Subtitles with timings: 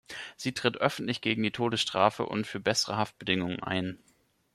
[0.35, 3.99] Sie tritt öffentlich gegen die Todesstrafe und für bessere Haftbedingungen ein.